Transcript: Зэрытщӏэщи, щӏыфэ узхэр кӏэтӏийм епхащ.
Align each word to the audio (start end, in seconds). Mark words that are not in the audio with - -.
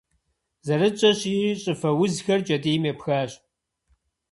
Зэрытщӏэщи, 0.65 1.57
щӏыфэ 1.61 1.89
узхэр 2.03 2.39
кӏэтӏийм 2.47 2.83
епхащ. 2.91 3.31